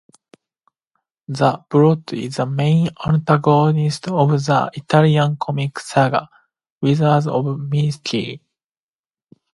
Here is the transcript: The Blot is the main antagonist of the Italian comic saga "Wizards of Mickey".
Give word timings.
The 1.27 1.63
Blot 1.69 2.11
is 2.13 2.37
the 2.37 2.47
main 2.47 2.89
antagonist 3.05 4.07
of 4.07 4.31
the 4.43 4.71
Italian 4.73 5.37
comic 5.39 5.77
saga 5.77 6.27
"Wizards 6.81 7.27
of 7.27 7.59
Mickey". 7.59 8.41